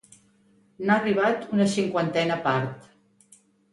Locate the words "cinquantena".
1.75-2.39